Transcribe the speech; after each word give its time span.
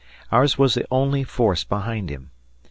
Ours 0.31 0.57
was 0.57 0.73
the 0.73 0.87
only 0.89 1.23
force 1.23 1.63
behind 1.63 2.09
him. 2.09 2.31